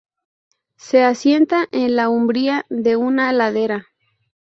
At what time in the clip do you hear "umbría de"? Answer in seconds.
2.09-2.95